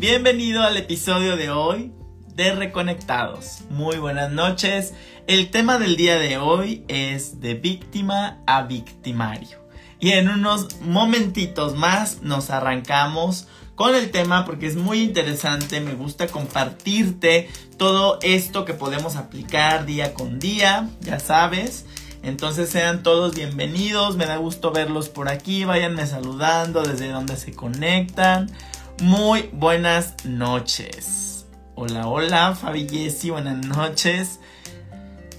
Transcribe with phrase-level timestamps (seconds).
[0.00, 1.92] Bienvenido al episodio de hoy
[2.34, 3.64] de Reconectados.
[3.68, 4.94] Muy buenas noches.
[5.26, 9.58] El tema del día de hoy es de víctima a victimario.
[9.98, 15.82] Y en unos momentitos más nos arrancamos con el tema porque es muy interesante.
[15.82, 21.84] Me gusta compartirte todo esto que podemos aplicar día con día, ya sabes.
[22.22, 27.52] Entonces sean todos bienvenidos, me da gusto verlos por aquí, váyanme saludando desde donde se
[27.52, 28.50] conectan.
[29.00, 31.46] Muy buenas noches.
[31.74, 34.40] Hola, hola, Fabi Jessy, buenas noches.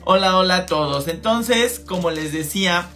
[0.03, 1.07] Hola, hola a todos.
[1.07, 2.87] Entonces, como les decía,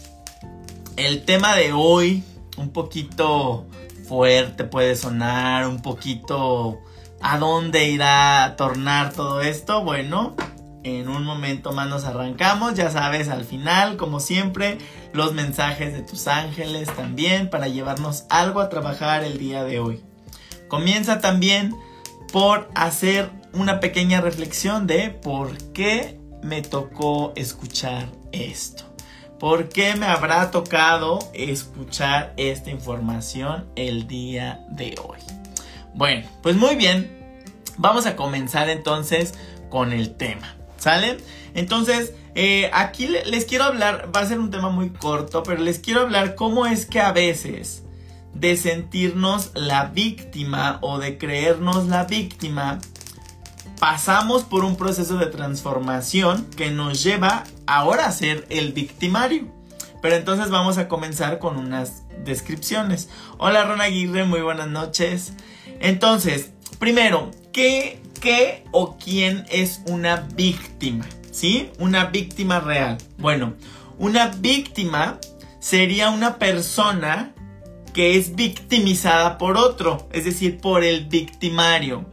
[0.97, 2.23] el tema de hoy,
[2.57, 3.67] un poquito
[4.07, 6.79] fuerte puede sonar, un poquito
[7.21, 9.83] a dónde irá a tornar todo esto.
[9.83, 10.35] Bueno,
[10.81, 14.79] en un momento más nos arrancamos, ya sabes, al final, como siempre,
[15.13, 20.03] los mensajes de tus ángeles también para llevarnos algo a trabajar el día de hoy.
[20.75, 21.73] Comienza también
[22.33, 28.83] por hacer una pequeña reflexión de por qué me tocó escuchar esto.
[29.39, 35.19] ¿Por qué me habrá tocado escuchar esta información el día de hoy?
[35.93, 37.39] Bueno, pues muy bien.
[37.77, 39.33] Vamos a comenzar entonces
[39.69, 40.57] con el tema.
[40.75, 41.19] ¿Sale?
[41.53, 45.79] Entonces, eh, aquí les quiero hablar, va a ser un tema muy corto, pero les
[45.79, 47.84] quiero hablar cómo es que a veces
[48.35, 52.79] de sentirnos la víctima o de creernos la víctima,
[53.79, 59.47] pasamos por un proceso de transformación que nos lleva ahora a ser el victimario.
[60.01, 63.09] Pero entonces vamos a comenzar con unas descripciones.
[63.37, 65.33] Hola Ron Aguirre, muy buenas noches.
[65.79, 71.05] Entonces, primero, ¿qué, qué o quién es una víctima?
[71.31, 71.71] ¿Sí?
[71.79, 72.97] Una víctima real.
[73.17, 73.53] Bueno,
[73.97, 75.19] una víctima
[75.59, 77.34] sería una persona
[77.95, 82.05] que es victimizada por otro, es decir, por el victimario.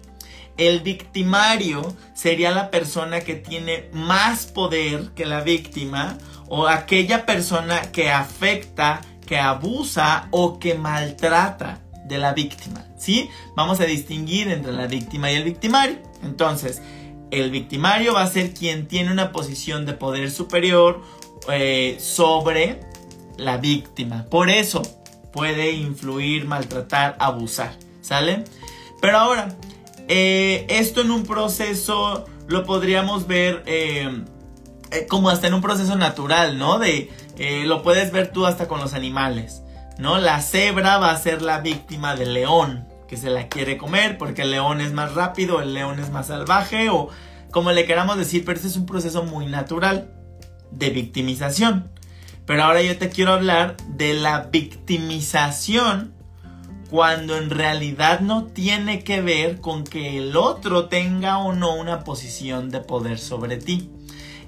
[0.57, 1.83] El victimario
[2.15, 9.01] sería la persona que tiene más poder que la víctima o aquella persona que afecta,
[9.27, 13.29] que abusa o que maltrata de la víctima, ¿sí?
[13.57, 15.99] Vamos a distinguir entre la víctima y el victimario.
[16.23, 16.81] Entonces,
[17.33, 21.03] el victimario va a ser quien tiene una posición de poder superior
[21.51, 22.79] eh, sobre
[23.37, 24.27] la víctima.
[24.31, 24.83] Por eso,
[25.33, 28.45] puede influir, maltratar, abusar, ¿sale?
[29.01, 29.57] Pero ahora,
[30.09, 34.25] eh, esto en un proceso lo podríamos ver eh,
[34.91, 36.79] eh, como hasta en un proceso natural, ¿no?
[36.79, 37.11] De,
[37.65, 39.63] lo puedes ver tú hasta con los animales,
[39.99, 40.19] ¿no?
[40.19, 44.43] La cebra va a ser la víctima del león, que se la quiere comer porque
[44.43, 47.09] el león es más rápido, el león es más salvaje o
[47.51, 50.11] como le queramos decir, pero este es un proceso muy natural
[50.71, 51.91] de victimización.
[52.47, 56.15] Pero ahora yo te quiero hablar de la victimización
[56.91, 62.05] cuando en realidad no tiene que ver con que el otro tenga o no una
[62.05, 63.89] posición de poder sobre ti.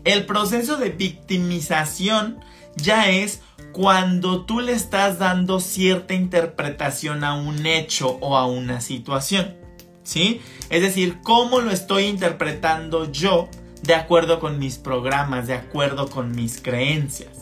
[0.05, 2.38] El proceso de victimización
[2.77, 3.41] ya es
[3.72, 9.56] cuando tú le estás dando cierta interpretación a un hecho o a una situación.
[10.03, 10.43] ¿Sí?
[10.69, 13.49] Es decir, cómo lo estoy interpretando yo
[13.82, 17.34] de acuerdo con mis programas, de acuerdo con mis creencias.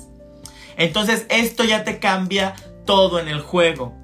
[0.76, 3.94] Entonces esto ya te cambia todo en el juego.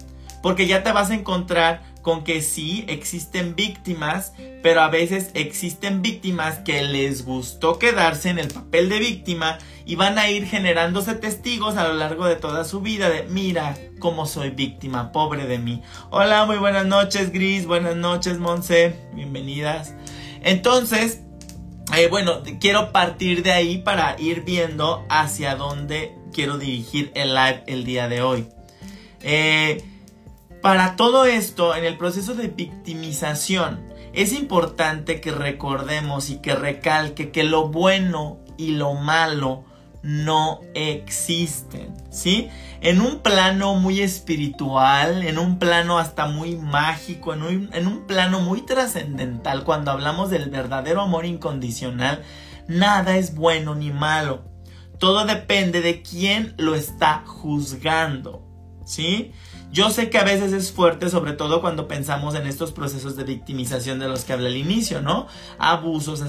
[0.42, 6.00] Porque ya te vas a encontrar con que sí existen víctimas, pero a veces existen
[6.00, 11.14] víctimas que les gustó quedarse en el papel de víctima y van a ir generándose
[11.14, 15.58] testigos a lo largo de toda su vida de mira cómo soy víctima, pobre de
[15.58, 15.82] mí.
[16.10, 19.94] Hola, muy buenas noches Gris, buenas noches Monse, bienvenidas.
[20.42, 21.22] Entonces,
[21.96, 27.64] eh, bueno, quiero partir de ahí para ir viendo hacia dónde quiero dirigir el live
[27.66, 28.48] el día de hoy.
[29.22, 29.84] Eh,
[30.62, 33.80] para todo esto, en el proceso de victimización,
[34.12, 39.64] es importante que recordemos y que recalque que lo bueno y lo malo
[40.02, 42.48] no existen, ¿sí?
[42.80, 48.06] En un plano muy espiritual, en un plano hasta muy mágico, en un, en un
[48.06, 52.22] plano muy trascendental, cuando hablamos del verdadero amor incondicional,
[52.68, 54.44] nada es bueno ni malo.
[54.98, 58.42] Todo depende de quién lo está juzgando,
[58.84, 59.32] ¿sí?
[59.70, 63.24] Yo sé que a veces es fuerte, sobre todo cuando pensamos en estos procesos de
[63.24, 65.26] victimización de los que hablé al inicio, ¿no?
[65.58, 66.22] Abusos,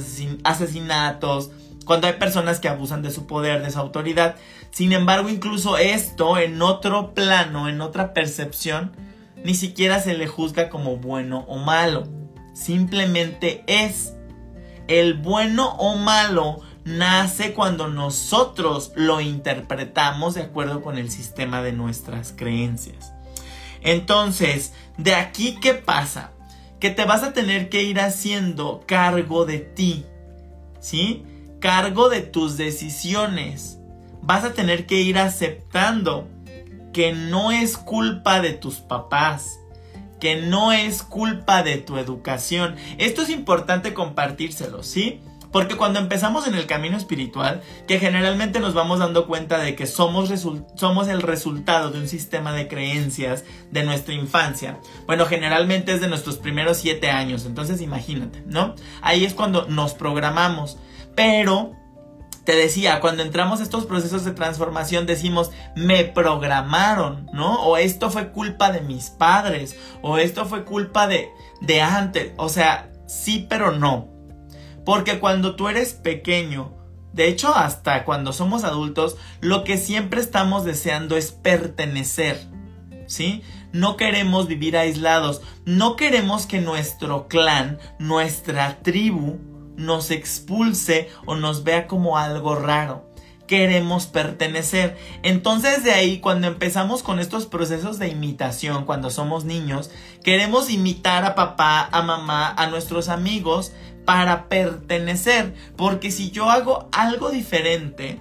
[0.44, 1.51] asesinatos,
[1.86, 4.36] cuando hay personas que abusan de su poder, de su autoridad.
[4.72, 8.92] Sin embargo, incluso esto en otro plano, en otra percepción,
[9.44, 12.04] ni siquiera se le juzga como bueno o malo.
[12.54, 14.13] Simplemente es.
[14.88, 21.74] El bueno o malo nace cuando nosotros lo interpretamos de acuerdo con el sistema de
[21.74, 23.14] nuestras creencias.
[23.81, 26.31] Entonces, de aquí, ¿qué pasa?
[26.80, 30.06] que te vas a tener que ir haciendo cargo de ti,
[30.80, 31.26] ¿sí?
[31.60, 33.80] Cargo de tus decisiones.
[34.22, 36.28] Vas a tener que ir aceptando
[36.94, 39.60] que no es culpa de tus papás,
[40.20, 42.75] que no es culpa de tu educación.
[42.98, 45.22] Esto es importante compartírselo, ¿sí?
[45.51, 49.88] Porque cuando empezamos en el camino espiritual, que generalmente nos vamos dando cuenta de que
[49.88, 56.07] somos, el resultado de un sistema de creencias de nuestra infancia, bueno, generalmente es de
[56.07, 58.75] nuestros primeros siete años, entonces imagínate, ¿no?
[59.01, 60.78] Ahí es cuando nos programamos,
[61.16, 61.74] pero
[62.44, 67.63] te decía, cuando entramos a estos procesos de transformación decimos, me programaron, ¿no?
[67.63, 71.30] O esto fue culpa de mis padres, o esto fue culpa de,
[71.62, 74.19] de antes, o sea, sí, pero no.
[74.89, 76.74] Porque cuando tú eres pequeño,
[77.13, 82.47] de hecho hasta cuando somos adultos, lo que siempre estamos deseando es pertenecer.
[83.06, 83.44] ¿Sí?
[83.71, 89.38] No queremos vivir aislados, no queremos que nuestro clan, nuestra tribu,
[89.75, 93.09] nos expulse o nos vea como algo raro
[93.50, 94.95] queremos pertenecer.
[95.24, 99.89] Entonces de ahí cuando empezamos con estos procesos de imitación, cuando somos niños,
[100.24, 103.74] queremos imitar a papá, a mamá, a nuestros amigos
[104.06, 105.54] para pertenecer.
[105.75, 108.19] Porque si yo hago algo diferente,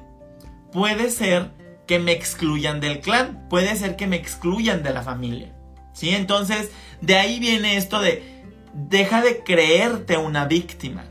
[0.72, 1.50] puede ser
[1.86, 5.54] que me excluyan del clan, puede ser que me excluyan de la familia.
[5.92, 6.10] ¿Sí?
[6.10, 6.70] Entonces
[7.00, 8.44] de ahí viene esto de
[8.74, 11.04] deja de creerte una víctima.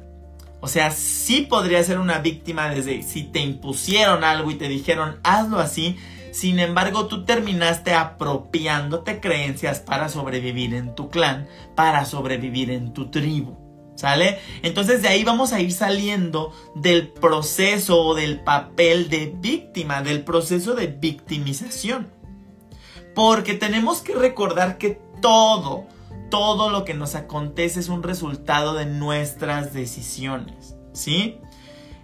[0.59, 5.19] O sea, sí podría ser una víctima desde si te impusieron algo y te dijeron
[5.23, 5.97] hazlo así.
[6.31, 13.09] Sin embargo, tú terminaste apropiándote creencias para sobrevivir en tu clan, para sobrevivir en tu
[13.09, 13.66] tribu.
[13.97, 14.39] ¿Sale?
[14.61, 20.23] Entonces de ahí vamos a ir saliendo del proceso o del papel de víctima, del
[20.23, 22.07] proceso de victimización.
[23.15, 25.87] Porque tenemos que recordar que todo,
[26.29, 31.39] todo lo que nos acontece es un resultado de nuestras decisiones, ¿sí?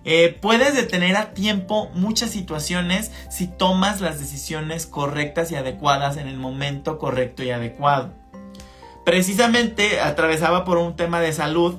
[0.03, 6.27] Eh, puedes detener a tiempo muchas situaciones si tomas las decisiones correctas y adecuadas en
[6.27, 8.22] el momento correcto y adecuado.
[9.05, 11.75] Precisamente atravesaba por un tema de salud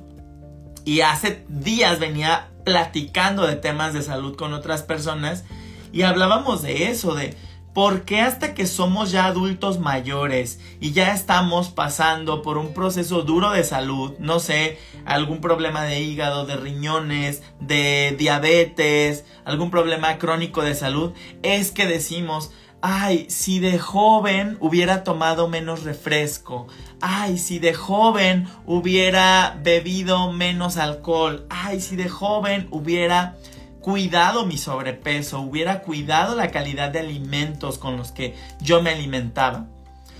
[0.84, 5.44] y hace días venía platicando de temas de salud con otras personas
[5.92, 7.36] y hablábamos de eso, de
[7.74, 13.22] ¿Por qué hasta que somos ya adultos mayores y ya estamos pasando por un proceso
[13.22, 20.18] duro de salud, no sé, algún problema de hígado, de riñones, de diabetes, algún problema
[20.18, 22.52] crónico de salud, es que decimos,
[22.86, 26.66] ay, si de joven hubiera tomado menos refresco,
[27.00, 33.36] ay, si de joven hubiera bebido menos alcohol, ay, si de joven hubiera
[33.80, 39.66] cuidado mi sobrepeso, hubiera cuidado la calidad de alimentos con los que yo me alimentaba.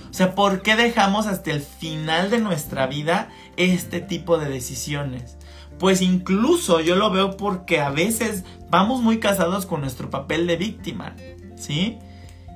[0.08, 3.28] O sea, ¿por qué dejamos hasta el final de nuestra vida
[3.58, 5.36] este tipo de decisiones?
[5.78, 10.56] Pues incluso yo lo veo porque a veces vamos muy casados con nuestro papel de
[10.56, 11.14] víctima,
[11.56, 11.98] ¿sí?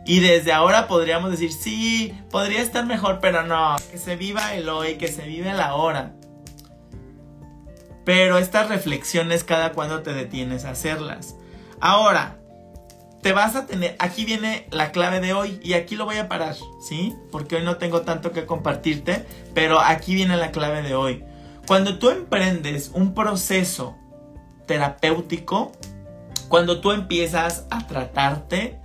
[0.08, 4.70] Y desde ahora podríamos decir, sí, podría estar mejor, pero no, que se viva el
[4.70, 6.14] hoy, que se vive la hora.
[8.06, 11.36] Pero estas reflexiones cada cuando te detienes a hacerlas.
[11.78, 12.38] Ahora,
[13.20, 16.26] te vas a tener, aquí viene la clave de hoy y aquí lo voy a
[16.26, 17.14] parar, ¿sí?
[17.30, 21.22] Porque hoy no tengo tanto que compartirte, pero aquí viene la clave de hoy.
[21.66, 23.94] Cuando tú emprendes un proceso
[24.64, 25.72] terapéutico,
[26.48, 28.77] cuando tú empiezas a tratarte,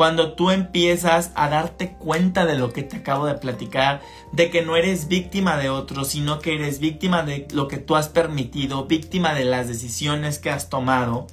[0.00, 4.00] cuando tú empiezas a darte cuenta de lo que te acabo de platicar,
[4.32, 7.96] de que no eres víctima de otros, sino que eres víctima de lo que tú
[7.96, 11.26] has permitido, víctima de las decisiones que has tomado,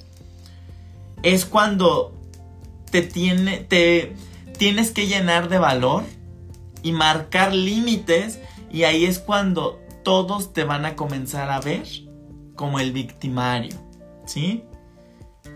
[1.22, 2.12] es cuando
[2.90, 4.12] te, tiene, te
[4.58, 6.04] tienes que llenar de valor
[6.82, 8.38] y marcar límites
[8.70, 11.86] y ahí es cuando todos te van a comenzar a ver
[12.54, 13.78] como el victimario,
[14.26, 14.64] ¿sí?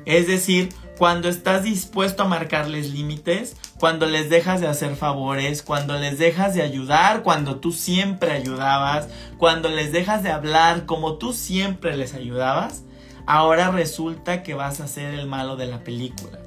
[0.06, 5.98] Es decir, cuando estás dispuesto a marcarles límites, cuando les dejas de hacer favores, cuando
[5.98, 9.08] les dejas de ayudar, cuando tú siempre ayudabas,
[9.38, 12.82] cuando les dejas de hablar como tú siempre les ayudabas,
[13.26, 16.38] ahora resulta que vas a ser el malo de la película.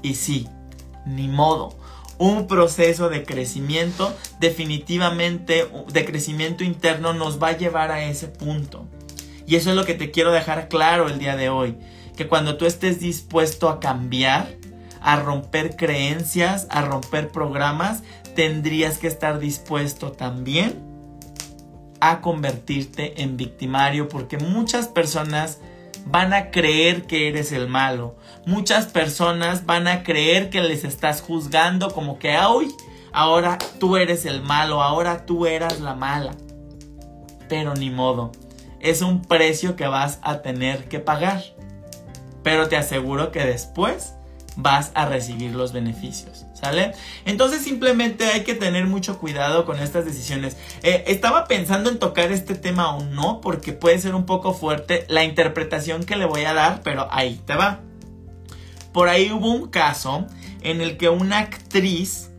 [0.00, 0.48] Y sí,
[1.04, 1.76] ni modo.
[2.18, 8.86] Un proceso de crecimiento, definitivamente de crecimiento interno, nos va a llevar a ese punto.
[9.46, 11.76] Y eso es lo que te quiero dejar claro el día de hoy
[12.16, 14.48] que cuando tú estés dispuesto a cambiar,
[15.00, 18.02] a romper creencias, a romper programas,
[18.34, 20.92] tendrías que estar dispuesto también
[22.00, 25.60] a convertirte en victimario porque muchas personas
[26.06, 28.16] van a creer que eres el malo.
[28.44, 32.74] Muchas personas van a creer que les estás juzgando como que hoy,
[33.12, 36.34] ahora tú eres el malo, ahora tú eras la mala.
[37.48, 38.32] pero ni modo.
[38.80, 41.42] Es un precio que vas a tener que pagar.
[42.42, 44.14] Pero te aseguro que después
[44.56, 46.46] vas a recibir los beneficios.
[46.54, 46.92] ¿Sale?
[47.24, 50.56] Entonces simplemente hay que tener mucho cuidado con estas decisiones.
[50.82, 55.04] Eh, estaba pensando en tocar este tema o no, porque puede ser un poco fuerte
[55.08, 57.80] la interpretación que le voy a dar, pero ahí te va.
[58.92, 60.26] Por ahí hubo un caso
[60.60, 62.30] en el que una actriz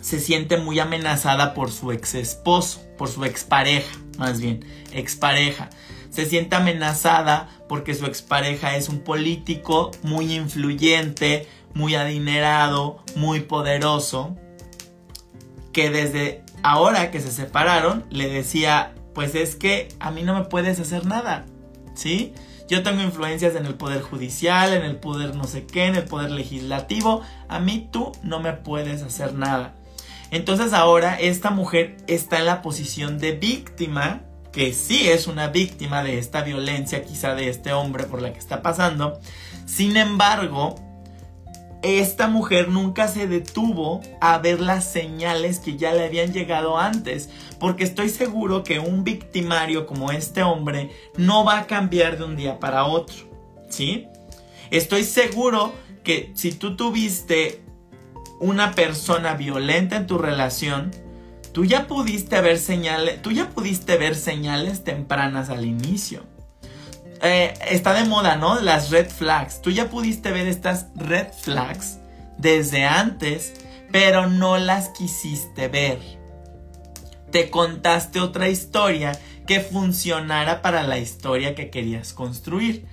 [0.00, 5.68] se siente muy amenazada por su ex esposo, por su expareja, más bien, expareja.
[6.16, 14.34] Se siente amenazada porque su expareja es un político muy influyente, muy adinerado, muy poderoso,
[15.74, 20.46] que desde ahora que se separaron le decía, pues es que a mí no me
[20.46, 21.44] puedes hacer nada,
[21.94, 22.32] ¿sí?
[22.66, 26.04] Yo tengo influencias en el poder judicial, en el poder no sé qué, en el
[26.04, 29.74] poder legislativo, a mí tú no me puedes hacer nada.
[30.30, 34.22] Entonces ahora esta mujer está en la posición de víctima,
[34.56, 38.38] que sí es una víctima de esta violencia quizá de este hombre por la que
[38.38, 39.20] está pasando.
[39.66, 40.76] Sin embargo,
[41.82, 47.28] esta mujer nunca se detuvo a ver las señales que ya le habían llegado antes,
[47.60, 52.34] porque estoy seguro que un victimario como este hombre no va a cambiar de un
[52.34, 53.26] día para otro,
[53.68, 54.06] ¿sí?
[54.70, 57.60] Estoy seguro que si tú tuviste
[58.40, 60.92] una persona violenta en tu relación,
[61.56, 66.22] tú ya pudiste ver señales, tú ya pudiste ver señales tempranas al inicio.
[67.22, 68.60] Eh, está de moda, ¿no?
[68.60, 69.62] Las red flags.
[69.62, 71.96] Tú ya pudiste ver estas red flags
[72.36, 73.54] desde antes,
[73.90, 75.98] pero no las quisiste ver.
[77.32, 82.84] Te contaste otra historia que funcionara para la historia que querías construir.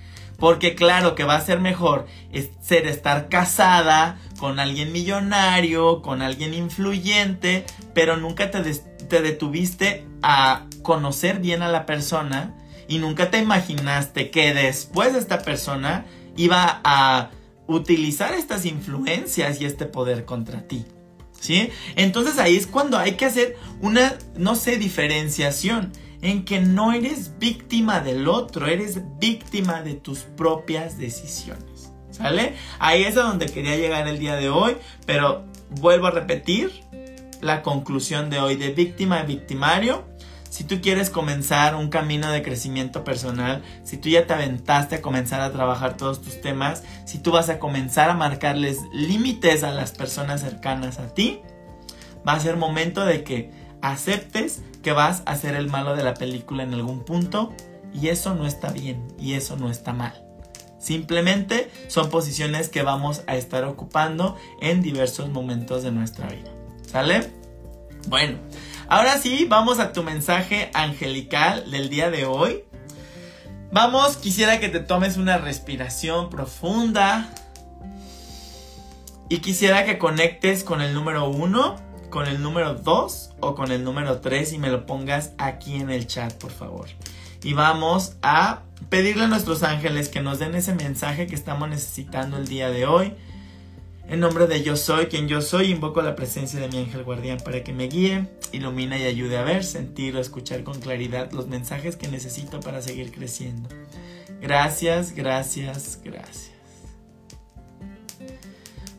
[0.44, 2.06] Porque claro que va a ser mejor
[2.60, 10.66] ser estar casada con alguien millonario, con alguien influyente, pero nunca te, te detuviste a
[10.82, 12.54] conocer bien a la persona
[12.90, 16.04] y nunca te imaginaste que después de esta persona
[16.36, 17.32] iba a
[17.68, 20.84] utilizar estas influencias y este poder contra ti.
[21.40, 21.70] ¿Sí?
[21.96, 25.94] Entonces ahí es cuando hay que hacer una, no sé, diferenciación
[26.24, 31.92] en que no eres víctima del otro, eres víctima de tus propias decisiones.
[32.10, 32.56] ¿Sale?
[32.80, 36.72] Ahí es a donde quería llegar el día de hoy, pero vuelvo a repetir
[37.42, 40.06] la conclusión de hoy de víctima y victimario
[40.54, 45.02] si tú quieres comenzar un camino de crecimiento personal, si tú ya te aventaste a
[45.02, 49.72] comenzar a trabajar todos tus temas, si tú vas a comenzar a marcarles límites a
[49.72, 51.42] las personas cercanas a ti,
[52.26, 56.16] va a ser momento de que aceptes que vas a ser el malo de la
[56.16, 57.54] película en algún punto
[57.94, 60.26] y eso no está bien y eso no está mal.
[60.80, 66.52] Simplemente son posiciones que vamos a estar ocupando en diversos momentos de nuestra vida.
[66.86, 67.32] ¿Sale?
[68.08, 68.40] Bueno,
[68.88, 72.64] Ahora sí, vamos a tu mensaje angelical del día de hoy.
[73.72, 77.34] Vamos, quisiera que te tomes una respiración profunda.
[79.30, 81.76] Y quisiera que conectes con el número 1,
[82.10, 85.90] con el número 2 o con el número 3 y me lo pongas aquí en
[85.90, 86.88] el chat, por favor.
[87.44, 92.38] Y vamos a pedirle a nuestros ángeles que nos den ese mensaje que estamos necesitando
[92.38, 93.14] el día de hoy
[94.08, 97.38] en nombre de yo soy quien yo soy, invoco la presencia de mi ángel guardián
[97.38, 101.48] para que me guíe, ilumine y ayude a ver, sentir o escuchar con claridad los
[101.48, 103.70] mensajes que necesito para seguir creciendo.
[104.42, 106.52] Gracias, gracias, gracias.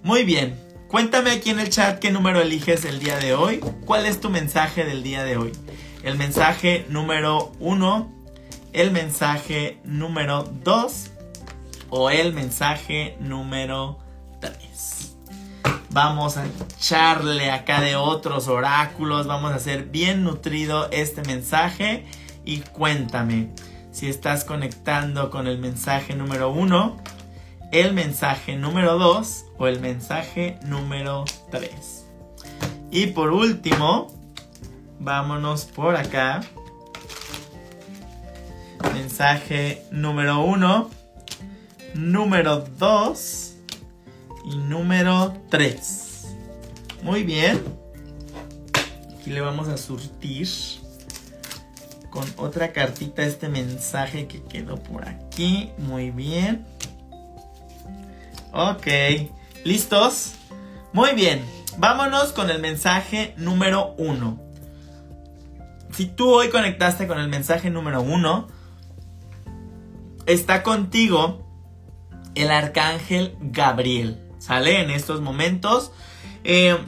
[0.02, 0.58] Muy bien,
[0.94, 3.58] cuéntame aquí en el chat qué número eliges el día de hoy.
[3.84, 5.50] ¿Cuál es tu mensaje del día de hoy?
[6.04, 8.12] El mensaje número uno,
[8.72, 11.10] el mensaje número dos
[11.90, 13.98] o el mensaje número
[15.90, 19.26] Vamos a echarle acá de otros oráculos.
[19.26, 22.06] Vamos a hacer bien nutrido este mensaje.
[22.44, 23.48] Y cuéntame
[23.90, 26.98] si estás conectando con el mensaje número uno,
[27.73, 32.06] el mensaje número dos o el mensaje número tres.
[32.90, 34.12] Y por último,
[35.00, 36.42] vámonos por acá.
[38.92, 40.90] Mensaje número uno,
[41.94, 43.54] número dos
[44.44, 46.26] y número 3.
[47.02, 47.62] Muy bien.
[49.18, 50.49] Aquí le vamos a surtir
[52.11, 55.71] con otra cartita este mensaje que quedó por aquí.
[55.78, 56.66] Muy bien.
[58.54, 58.87] Ok.
[59.64, 60.34] ¿Listos?
[60.92, 61.44] Muy bien.
[61.76, 64.40] Vámonos con el mensaje número 1.
[65.90, 68.46] Si tú hoy conectaste con el mensaje número 1,
[70.26, 71.44] está contigo
[72.37, 74.23] el arcángel Gabriel.
[74.38, 74.80] ¿Sale?
[74.80, 75.90] En estos momentos.
[76.44, 76.78] Eh,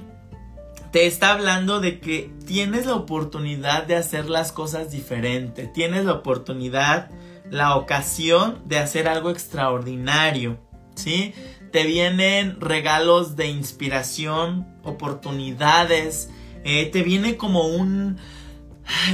[0.92, 6.12] te está hablando de que tienes la oportunidad de hacer las cosas diferente, tienes la
[6.12, 7.10] oportunidad,
[7.50, 10.58] la ocasión de hacer algo extraordinario,
[10.96, 11.32] ¿sí?
[11.72, 16.30] Te vienen regalos de inspiración, oportunidades,
[16.64, 18.18] eh, te viene como un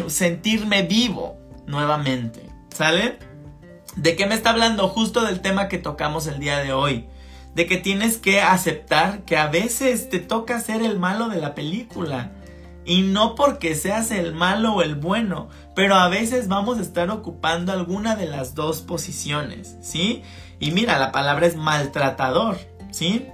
[0.07, 1.37] sentirme vivo
[1.67, 3.19] nuevamente, ¿sale?
[3.97, 4.89] ¿De qué me está hablando?
[4.89, 7.09] Justo del tema que tocamos el día de hoy
[7.55, 11.55] de que tienes que aceptar que a veces te toca ser el malo de la
[11.55, 12.33] película.
[12.85, 17.11] Y no porque seas el malo o el bueno, pero a veces vamos a estar
[17.11, 20.23] ocupando alguna de las dos posiciones, ¿sí?
[20.63, 22.57] Y mira, la palabra es maltratador,
[22.93, 23.27] ¿sí?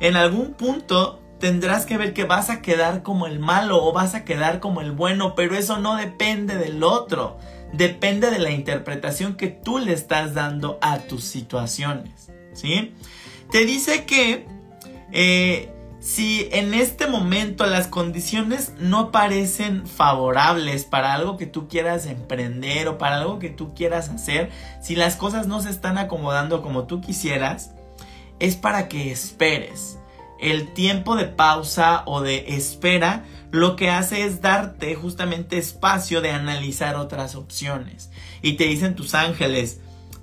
[0.00, 4.14] En algún punto tendrás que ver que vas a quedar como el malo o vas
[4.14, 7.36] a quedar como el bueno, pero eso no depende del otro,
[7.74, 12.94] depende de la interpretación que tú le estás dando a tus situaciones, ¿sí?
[13.50, 14.46] te dice que
[15.12, 15.70] eh,
[16.00, 22.88] si en este momento las condiciones no parecen favorables para algo que tú quieras emprender
[22.88, 26.84] o para algo que tú quieras hacer, si las cosas no se están acomodando como
[26.84, 27.72] tú quisieras,
[28.38, 29.98] es para que esperes.
[30.40, 36.30] El tiempo de pausa o de espera lo que hace es darte justamente espacio de
[36.30, 38.10] analizar otras opciones.
[38.40, 39.80] Y te dicen tus ángeles,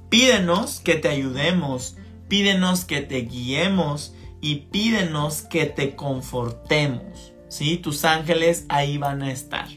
[0.10, 7.34] pídenos que te ayudemos, pídenos que te guiemos y pídenos que te confortemos.
[7.50, 7.78] ¿Sí?
[7.78, 9.68] Tus ángeles ahí van a estar.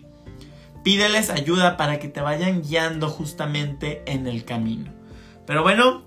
[0.83, 4.93] Pídeles ayuda para que te vayan guiando justamente en el camino.
[5.47, 6.05] Pero bueno,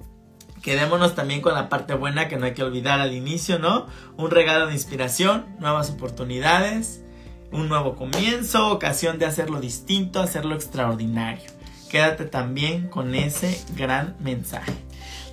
[0.62, 3.88] quedémonos también con la parte buena que no hay que olvidar al inicio, ¿no?
[4.18, 7.04] Un regalo de inspiración, nuevas oportunidades,
[7.52, 11.52] un nuevo comienzo, ocasión de hacerlo distinto, hacerlo extraordinario.
[11.90, 14.74] Quédate también con ese gran mensaje.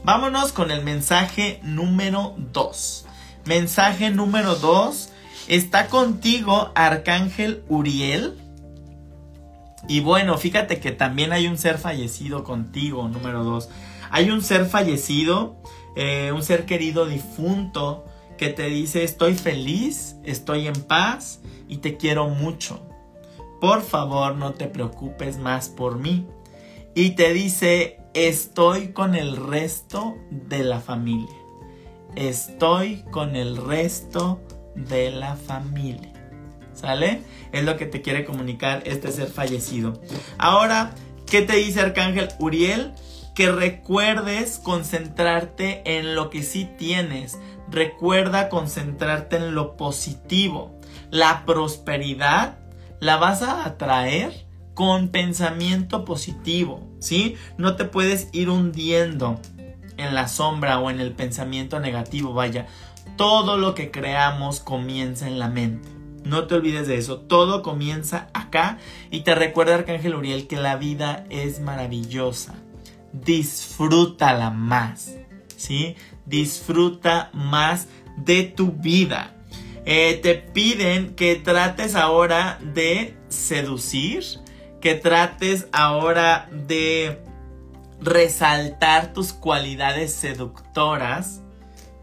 [0.04, 3.06] Vámonos con el mensaje número 2.
[3.50, 5.10] Mensaje número 2.
[5.48, 8.38] Está contigo Arcángel Uriel.
[9.88, 13.68] Y bueno, fíjate que también hay un ser fallecido contigo, número 2.
[14.12, 15.60] Hay un ser fallecido,
[15.96, 18.04] eh, un ser querido difunto,
[18.38, 22.80] que te dice estoy feliz, estoy en paz y te quiero mucho.
[23.60, 26.24] Por favor, no te preocupes más por mí.
[26.94, 31.39] Y te dice estoy con el resto de la familia.
[32.16, 34.40] Estoy con el resto
[34.74, 36.12] de la familia.
[36.72, 37.22] ¿Sale?
[37.52, 40.00] Es lo que te quiere comunicar este ser fallecido.
[40.38, 40.92] Ahora,
[41.26, 42.92] ¿qué te dice Arcángel Uriel?
[43.34, 47.38] Que recuerdes concentrarte en lo que sí tienes.
[47.70, 50.80] Recuerda concentrarte en lo positivo.
[51.10, 52.58] La prosperidad
[52.98, 57.36] la vas a atraer con pensamiento positivo, ¿sí?
[57.58, 59.38] No te puedes ir hundiendo
[60.00, 62.66] en la sombra o en el pensamiento negativo, vaya.
[63.16, 65.88] Todo lo que creamos comienza en la mente.
[66.24, 67.18] No te olvides de eso.
[67.18, 68.78] Todo comienza acá.
[69.10, 72.54] Y te recuerda, Arcángel Uriel, que la vida es maravillosa.
[73.12, 75.14] Disfrútala más.
[75.56, 75.96] ¿Sí?
[76.26, 79.36] Disfruta más de tu vida.
[79.86, 84.40] Eh, te piden que trates ahora de seducir
[84.80, 87.20] que trates ahora de
[88.00, 91.40] resaltar tus cualidades seductoras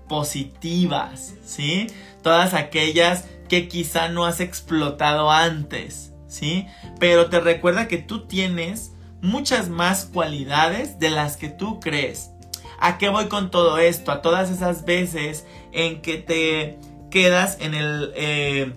[0.08, 1.88] positivas, ¿sí?
[2.22, 6.68] Todas aquellas que quizá no has explotado antes, ¿sí?
[7.00, 12.32] Pero te recuerda que tú tienes muchas más cualidades de las que tú crees.
[12.80, 14.12] ¿A qué voy con todo esto?
[14.12, 16.78] A todas esas veces en que te
[17.10, 18.12] quedas en el...
[18.16, 18.74] Eh,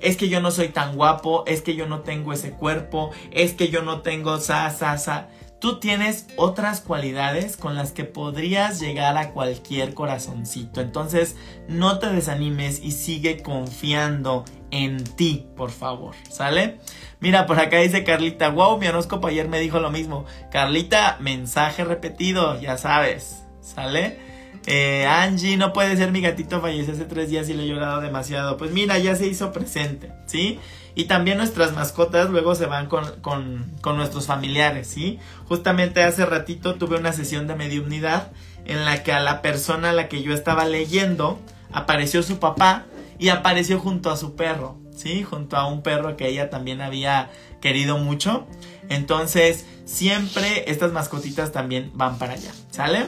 [0.00, 3.54] es que yo no soy tan guapo, es que yo no tengo ese cuerpo, es
[3.54, 5.28] que yo no tengo sa, sa, sa.
[5.64, 10.82] Tú tienes otras cualidades con las que podrías llegar a cualquier corazoncito.
[10.82, 11.36] Entonces,
[11.68, 16.16] no te desanimes y sigue confiando en ti, por favor.
[16.28, 16.80] ¿Sale?
[17.18, 20.26] Mira, por acá dice Carlita, wow, mi horóscopo ayer me dijo lo mismo.
[20.50, 23.46] Carlita, mensaje repetido, ya sabes.
[23.62, 24.18] ¿Sale?
[24.66, 28.02] Eh, Angie, no puede ser mi gatito falleció hace tres días y le he llorado
[28.02, 28.58] demasiado.
[28.58, 30.58] Pues mira, ya se hizo presente, ¿sí?
[30.94, 35.18] Y también nuestras mascotas luego se van con, con, nuestros familiares, ¿sí?
[35.48, 38.30] Justamente hace ratito tuve una sesión de mediunidad
[38.64, 41.40] en la que a la persona a la que yo estaba leyendo
[41.72, 42.84] apareció su papá
[43.18, 45.24] y apareció junto a su perro, ¿sí?
[45.24, 47.30] Junto a un perro que ella también había
[47.60, 48.46] querido mucho.
[48.88, 53.06] Entonces, siempre estas mascotitas también van para allá, ¿sale?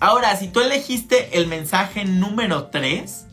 [0.00, 3.26] Ahora, si tú elegiste el mensaje número 3,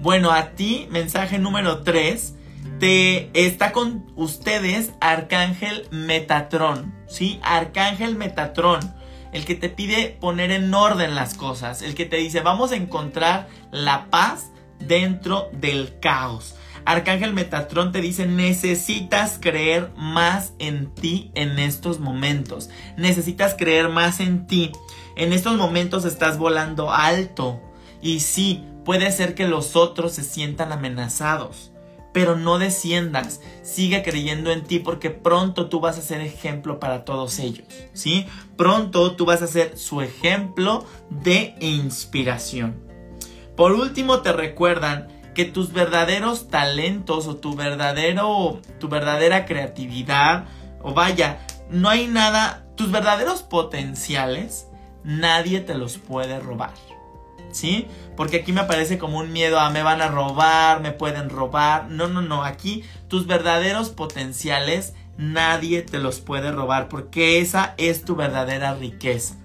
[0.00, 2.34] bueno, a ti, mensaje número 3,
[2.82, 7.38] te está con ustedes Arcángel Metatrón, ¿sí?
[7.44, 8.80] Arcángel Metatrón,
[9.32, 12.74] el que te pide poner en orden las cosas, el que te dice, vamos a
[12.74, 16.56] encontrar la paz dentro del caos.
[16.84, 22.68] Arcángel Metatron te dice, necesitas creer más en ti en estos momentos.
[22.96, 24.72] Necesitas creer más en ti.
[25.14, 27.62] En estos momentos estás volando alto.
[28.00, 31.71] Y sí, puede ser que los otros se sientan amenazados.
[32.12, 37.04] Pero no desciendas, sigue creyendo en ti porque pronto tú vas a ser ejemplo para
[37.04, 38.26] todos ellos, ¿sí?
[38.56, 42.76] Pronto tú vas a ser su ejemplo de inspiración.
[43.56, 50.44] Por último te recuerdan que tus verdaderos talentos o tu verdadero tu verdadera creatividad
[50.82, 51.38] o vaya,
[51.70, 54.66] no hay nada, tus verdaderos potenciales
[55.04, 56.72] nadie te los puede robar.
[57.52, 57.86] ¿Sí?
[58.16, 61.88] Porque aquí me parece como un miedo a me van a robar, me pueden robar.
[61.88, 68.04] No, no, no, aquí tus verdaderos potenciales nadie te los puede robar porque esa es
[68.04, 69.36] tu verdadera riqueza.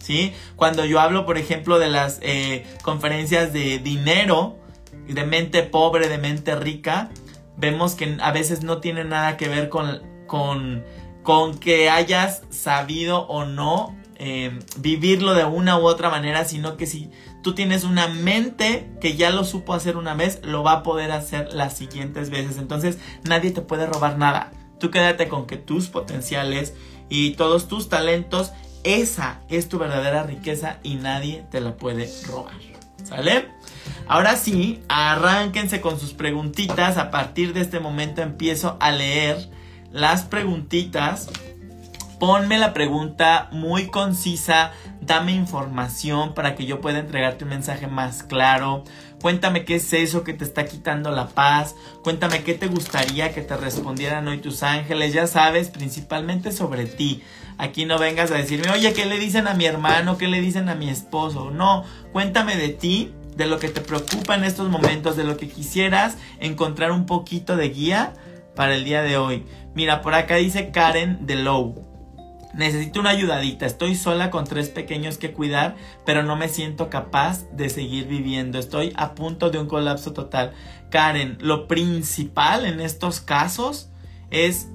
[0.00, 0.34] ¿Sí?
[0.56, 4.58] Cuando yo hablo, por ejemplo, de las eh, conferencias de dinero,
[5.08, 7.10] de mente pobre, de mente rica,
[7.56, 10.84] vemos que a veces no tiene nada que ver con, con,
[11.22, 16.86] con que hayas sabido o no eh, vivirlo de una u otra manera, sino que
[16.86, 17.10] si
[17.44, 21.12] tú tienes una mente que ya lo supo hacer una vez, lo va a poder
[21.12, 22.56] hacer las siguientes veces.
[22.56, 24.50] Entonces nadie te puede robar nada.
[24.80, 26.74] Tú quédate con que tus potenciales
[27.10, 28.50] y todos tus talentos,
[28.82, 32.54] esa es tu verdadera riqueza y nadie te la puede robar.
[33.04, 33.48] ¿Sale?
[34.08, 36.96] Ahora sí, arránquense con sus preguntitas.
[36.96, 39.50] A partir de este momento empiezo a leer
[39.92, 41.28] las preguntitas.
[42.26, 48.22] Ponme la pregunta muy concisa, dame información para que yo pueda entregarte un mensaje más
[48.22, 48.82] claro.
[49.20, 51.74] Cuéntame qué es eso que te está quitando la paz.
[52.02, 55.12] Cuéntame qué te gustaría que te respondieran hoy tus ángeles.
[55.12, 57.22] Ya sabes, principalmente sobre ti.
[57.58, 60.16] Aquí no vengas a decirme, oye, ¿qué le dicen a mi hermano?
[60.16, 61.50] ¿Qué le dicen a mi esposo?
[61.50, 61.84] No,
[62.14, 66.16] cuéntame de ti de lo que te preocupa en estos momentos, de lo que quisieras
[66.40, 68.14] encontrar un poquito de guía
[68.56, 69.44] para el día de hoy.
[69.74, 71.93] Mira, por acá dice Karen de Low.
[72.56, 73.66] Necesito una ayudadita.
[73.66, 78.58] Estoy sola con tres pequeños que cuidar, pero no me siento capaz de seguir viviendo.
[78.58, 80.52] Estoy a punto de un colapso total.
[80.90, 83.90] Karen, lo principal en estos casos
[84.30, 84.68] es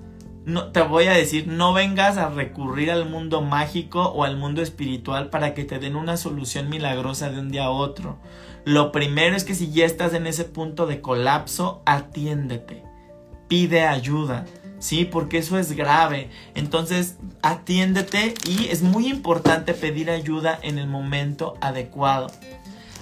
[0.46, 4.62] no, te voy a decir, no vengas a recurrir al mundo mágico o al mundo
[4.62, 8.20] espiritual para que te den una solución milagrosa de un día a otro.
[8.66, 12.84] Lo primero es que si ya estás en ese punto de colapso, atiéndete.
[13.48, 14.46] Pide ayuda.
[14.80, 15.06] ¿Sí?
[15.06, 16.30] Porque eso es grave.
[16.56, 22.32] Entonces, atiéndete y es muy importante pedir ayuda en el momento adecuado.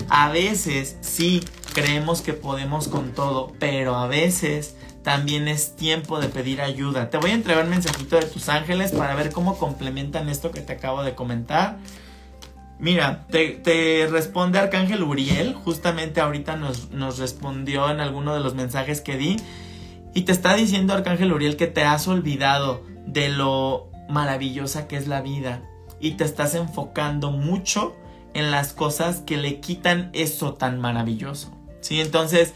[0.09, 6.27] A veces sí creemos que podemos con todo, pero a veces también es tiempo de
[6.27, 7.09] pedir ayuda.
[7.09, 10.61] Te voy a entregar un mensajito de tus ángeles para ver cómo complementan esto que
[10.61, 11.77] te acabo de comentar.
[12.79, 19.01] Mira, te, responde Arcángel Uriel, justamente ahorita nos, nos respondió en alguno de los mensajes
[19.01, 19.37] que di.
[20.13, 25.07] Y te está diciendo Arcángel Uriel que te has olvidado de lo maravillosa que es
[25.07, 25.61] la vida.
[25.99, 27.95] Y te estás enfocando mucho
[28.33, 31.51] en las cosas que le quitan eso tan maravilloso.
[31.81, 32.01] ¿Sí?
[32.01, 32.53] Entonces,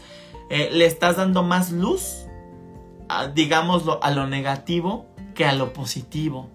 [0.50, 2.22] eh, le estás dando más luz
[3.34, 6.48] digámoslo, a lo negativo que a lo positivo.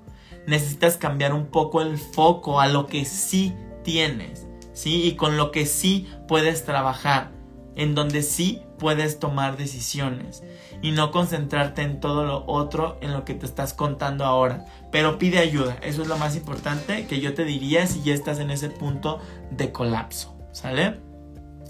[0.46, 5.04] Necesitas cambiar un poco el foco a lo que sí tienes, ¿sí?
[5.04, 7.32] Y con lo que sí puedes trabajar,
[7.76, 10.44] en donde sí puedes tomar decisiones
[10.82, 14.66] y no concentrarte en todo lo otro en lo que te estás contando ahora.
[14.92, 18.40] Pero pide ayuda, eso es lo más importante que yo te diría si ya estás
[18.40, 19.20] en ese punto
[19.52, 21.00] de colapso, ¿sale?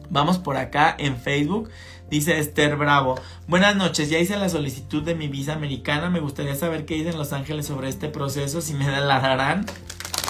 [0.10, 1.70] Vamos por acá en Facebook.
[2.10, 3.20] Dice Esther Bravo.
[3.48, 6.10] Buenas noches, ya hice la solicitud de mi visa americana.
[6.10, 9.64] Me gustaría saber qué dicen Los Ángeles sobre este proceso, si me la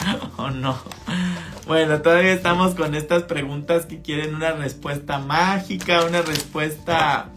[0.37, 0.77] o no.
[1.67, 7.29] Bueno, todavía estamos con estas preguntas que quieren una respuesta mágica, una respuesta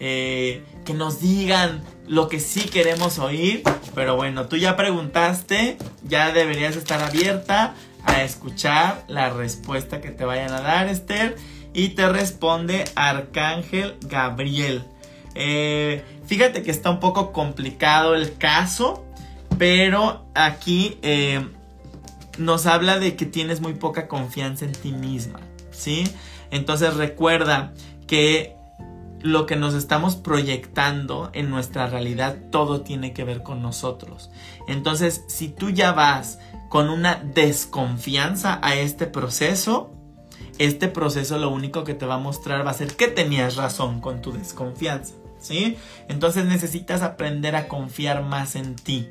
[0.00, 3.62] eh, que nos digan lo que sí queremos oír.
[3.94, 10.24] Pero bueno, tú ya preguntaste, ya deberías estar abierta a escuchar la respuesta que te
[10.24, 11.36] vayan a dar, Esther
[11.72, 14.84] y te responde Arcángel Gabriel.
[15.34, 19.04] Eh, fíjate que está un poco complicado el caso,
[19.58, 21.46] pero aquí eh,
[22.38, 26.04] nos habla de que tienes muy poca confianza en ti misma, ¿sí?
[26.50, 27.72] Entonces recuerda
[28.06, 28.56] que
[29.22, 34.30] lo que nos estamos proyectando en nuestra realidad, todo tiene que ver con nosotros.
[34.66, 39.92] Entonces, si tú ya vas con una desconfianza a este proceso,
[40.58, 44.00] este proceso lo único que te va a mostrar va a ser que tenías razón
[44.00, 45.76] con tu desconfianza, ¿sí?
[46.08, 49.08] Entonces necesitas aprender a confiar más en ti,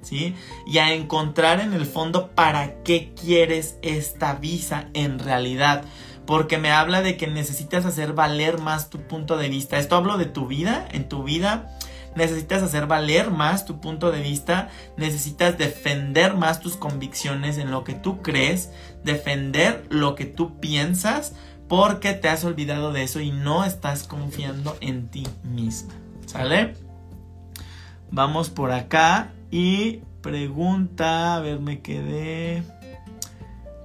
[0.00, 0.34] ¿sí?
[0.66, 5.84] Y a encontrar en el fondo para qué quieres esta visa en realidad.
[6.26, 9.78] Porque me habla de que necesitas hacer valer más tu punto de vista.
[9.78, 11.70] Esto hablo de tu vida, en tu vida
[12.14, 17.84] necesitas hacer valer más tu punto de vista, necesitas defender más tus convicciones en lo
[17.84, 18.70] que tú crees,
[19.04, 21.34] defender lo que tú piensas,
[21.68, 25.94] porque te has olvidado de eso y no estás confiando en ti misma.
[26.26, 26.74] ¿Sale?
[28.10, 32.62] Vamos por acá y pregunta, a ver, me quedé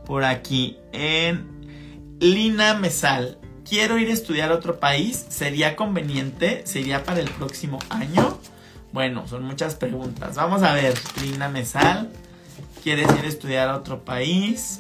[0.06, 1.57] por aquí en
[2.20, 6.64] Lina Mesal quiero ir a estudiar a otro país, ¿sería conveniente?
[6.66, 8.40] ¿Sería para el próximo año?
[8.92, 10.36] Bueno, son muchas preguntas.
[10.36, 12.10] Vamos a ver, Lina Mesal,
[12.82, 14.80] ¿quieres ir a estudiar a otro país?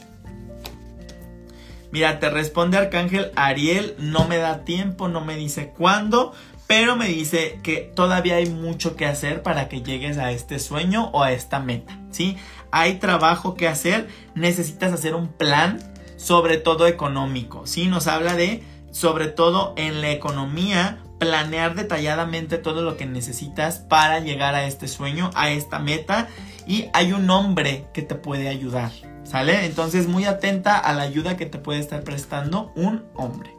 [1.91, 6.33] Mira, te responde Arcángel Ariel, no me da tiempo, no me dice cuándo,
[6.65, 11.11] pero me dice que todavía hay mucho que hacer para que llegues a este sueño
[11.13, 12.35] o a esta meta, ¿sí?
[12.71, 15.79] Hay trabajo que hacer, necesitas hacer un plan,
[16.17, 17.87] sobre todo económico, ¿sí?
[17.87, 24.19] Nos habla de sobre todo en la economía, planear detalladamente todo lo que necesitas para
[24.19, 26.27] llegar a este sueño, a esta meta
[26.65, 28.91] y hay un hombre que te puede ayudar,
[29.23, 29.65] ¿sale?
[29.65, 33.57] Entonces muy atenta a la ayuda que te puede estar prestando un hombre.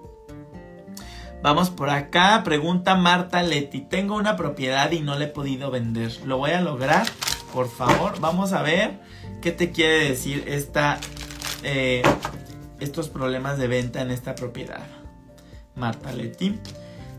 [1.42, 6.12] Vamos por acá, pregunta Marta Leti, tengo una propiedad y no la he podido vender,
[6.24, 7.06] ¿lo voy a lograr?
[7.52, 8.98] Por favor, vamos a ver
[9.40, 10.98] qué te quiere decir esta,
[11.62, 12.02] eh,
[12.80, 14.86] estos problemas de venta en esta propiedad.
[15.74, 16.58] Marta Leti.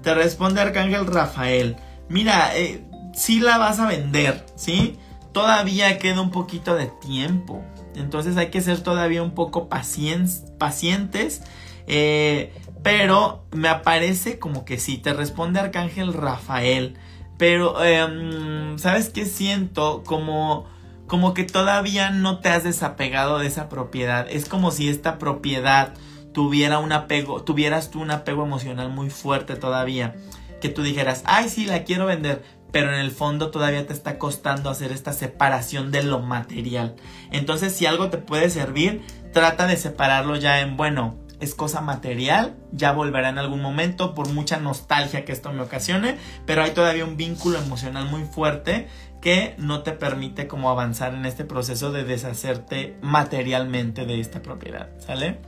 [0.04, 1.78] Te responde Arcángel Rafael.
[2.08, 4.98] Mira, eh, si la vas a vender, ¿sí?
[5.32, 7.64] Todavía queda un poquito de tiempo.
[7.96, 11.42] Entonces hay que ser todavía un poco pacientes.
[11.88, 14.98] Eh, pero me aparece como que sí.
[14.98, 16.98] Te responde Arcángel Rafael.
[17.38, 20.04] Pero, em, ¿sabes qué siento?
[20.06, 20.66] Como,
[21.10, 24.28] como que todavía no te has desapegado de esa propiedad.
[24.30, 25.96] Es como si esta propiedad
[26.34, 30.16] tuviera un apego, tuvieras tú un apego emocional muy fuerte todavía,
[30.62, 34.20] que tú dijeras, ay, sí, la quiero vender, pero en el fondo todavía te está
[34.20, 36.96] costando hacer esta separación de lo material.
[37.32, 39.02] Entonces, si algo te puede servir,
[39.34, 44.30] trata de separarlo ya en, bueno, es cosa material, ya volverá en algún momento por
[44.30, 48.88] mucha nostalgia que esto me ocasione, pero hay todavía un vínculo emocional muy fuerte
[49.22, 54.90] que no te permite como avanzar en este proceso de deshacerte materialmente de esta propiedad,
[55.00, 55.40] ¿sale?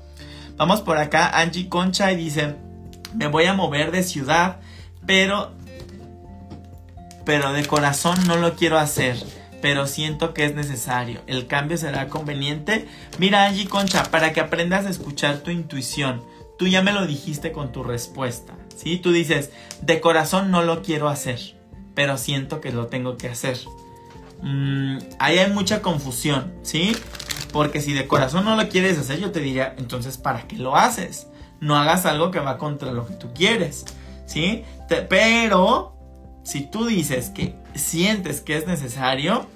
[0.57, 2.55] Vamos por acá, Angie Concha y dice,
[3.15, 4.59] me voy a mover de ciudad,
[5.05, 5.53] pero,
[7.25, 9.17] pero de corazón no lo quiero hacer,
[9.61, 11.21] pero siento que es necesario.
[11.27, 12.87] El cambio será conveniente.
[13.17, 16.23] Mira, Angie Concha, para que aprendas a escuchar tu intuición.
[16.57, 18.97] Tú ya me lo dijiste con tu respuesta, ¿sí?
[18.97, 21.55] Tú dices, de corazón no lo quiero hacer,
[21.93, 23.57] pero siento que lo tengo que hacer.
[24.41, 26.95] Mm, ahí hay mucha confusión, ¿sí?
[27.51, 30.75] Porque si de corazón no lo quieres hacer, yo te diría, entonces, ¿para qué lo
[30.75, 31.27] haces?
[31.59, 33.85] No hagas algo que va contra lo que tú quieres,
[34.25, 34.63] ¿sí?
[35.07, 35.95] pero,
[36.43, 39.47] si tú dices que sientes que es necesario,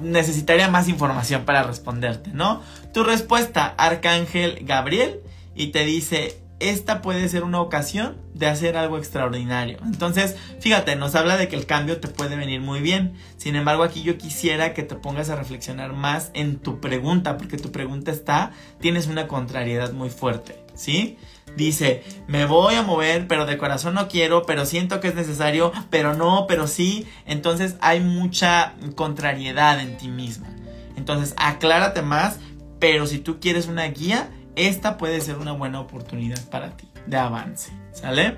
[0.00, 2.62] necesitaría más información para responderte, ¿no?
[2.92, 5.20] Tu respuesta, Arcángel Gabriel,
[5.54, 9.78] y te dice, esta puede ser una ocasión de hacer algo extraordinario.
[9.84, 13.14] Entonces, fíjate, nos habla de que el cambio te puede venir muy bien.
[13.36, 17.58] Sin embargo, aquí yo quisiera que te pongas a reflexionar más en tu pregunta, porque
[17.58, 21.18] tu pregunta está, tienes una contrariedad muy fuerte, ¿sí?
[21.56, 25.72] Dice, me voy a mover, pero de corazón no quiero, pero siento que es necesario,
[25.90, 27.06] pero no, pero sí.
[27.26, 30.48] Entonces hay mucha contrariedad en ti misma.
[30.96, 32.38] Entonces, aclárate más,
[32.78, 37.16] pero si tú quieres una guía, esta puede ser una buena oportunidad para ti de
[37.16, 37.72] avance.
[37.92, 38.36] ¿Sale?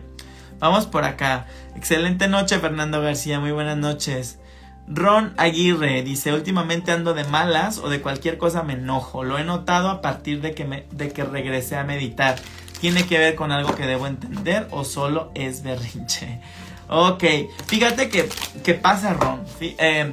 [0.58, 1.46] Vamos por acá.
[1.74, 3.40] Excelente noche, Fernando García.
[3.40, 4.38] Muy buenas noches.
[4.86, 9.24] Ron Aguirre dice, últimamente ando de malas o de cualquier cosa me enojo.
[9.24, 12.36] Lo he notado a partir de que, de que regresé a meditar.
[12.80, 16.40] ¿Tiene que ver con algo que debo entender o solo es berrinche?
[16.88, 17.24] Ok,
[17.66, 18.28] fíjate que,
[18.64, 19.44] que pasa, Ron.
[19.60, 20.12] Eh,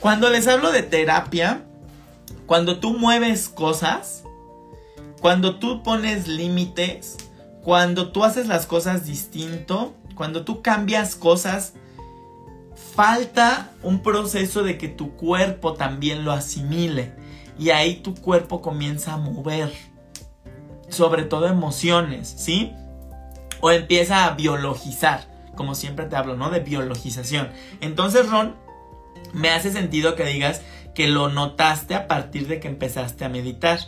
[0.00, 1.62] cuando les hablo de terapia,
[2.46, 4.24] cuando tú mueves cosas,
[5.20, 7.18] cuando tú pones límites,
[7.62, 11.74] cuando tú haces las cosas distinto, cuando tú cambias cosas,
[12.94, 17.12] falta un proceso de que tu cuerpo también lo asimile.
[17.58, 19.72] Y ahí tu cuerpo comienza a mover.
[20.88, 22.72] Sobre todo emociones, ¿sí?
[23.60, 25.28] O empieza a biologizar.
[25.54, 26.50] Como siempre te hablo, ¿no?
[26.50, 27.50] De biologización.
[27.82, 28.56] Entonces, Ron,
[29.34, 30.62] me hace sentido que digas
[30.94, 33.78] que lo notaste a partir de que empezaste a meditar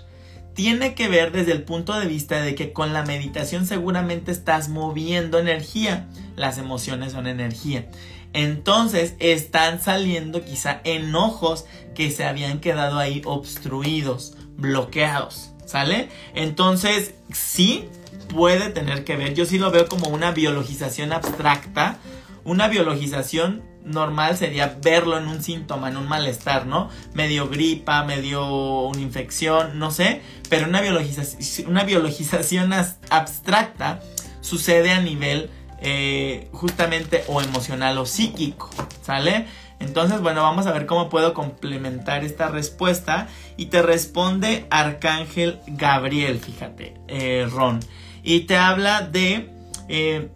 [0.55, 4.69] tiene que ver desde el punto de vista de que con la meditación seguramente estás
[4.69, 6.09] moviendo energía.
[6.37, 7.89] Las emociones son energía.
[8.33, 15.51] Entonces están saliendo quizá enojos que se habían quedado ahí obstruidos, bloqueados.
[15.65, 16.09] ¿Sale?
[16.35, 17.89] Entonces, sí
[18.29, 19.35] puede tener que ver.
[19.35, 21.99] Yo sí lo veo como una biologización abstracta.
[22.45, 26.89] Una biologización normal sería verlo en un síntoma, en un malestar, ¿no?
[27.15, 30.23] Medio gripa, medio una infección, no sé.
[30.49, 32.73] Pero una biologización, una biologización
[33.11, 34.01] abstracta
[34.41, 38.71] sucede a nivel eh, justamente o emocional o psíquico,
[39.03, 39.47] ¿sale?
[39.81, 43.27] Entonces, bueno, vamos a ver cómo puedo complementar esta respuesta.
[43.57, 47.81] Y te responde Arcángel Gabriel, fíjate, eh, Ron.
[48.23, 49.51] Y te habla de...
[49.89, 50.31] Eh,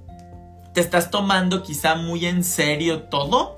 [0.77, 3.57] te estás tomando quizá muy en serio todo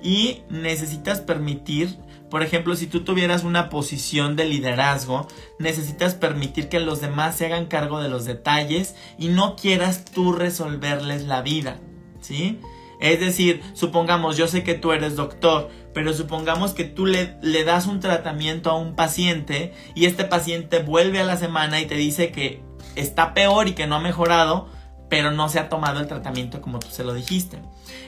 [0.00, 1.98] y necesitas permitir,
[2.30, 5.26] por ejemplo, si tú tuvieras una posición de liderazgo,
[5.58, 10.34] necesitas permitir que los demás se hagan cargo de los detalles y no quieras tú
[10.34, 11.80] resolverles la vida,
[12.20, 12.60] ¿sí?
[13.00, 17.64] Es decir, supongamos, yo sé que tú eres doctor, pero supongamos que tú le, le,
[17.64, 21.96] das un tratamiento a un paciente y este paciente vuelve a la semana y te
[21.96, 22.62] dice que
[22.94, 24.68] está peor y que no ha mejorado,
[25.12, 27.58] pero no se ha tomado el tratamiento como tú se lo dijiste.